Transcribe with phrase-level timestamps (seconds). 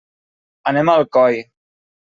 [0.71, 1.41] Anem a Alcoi.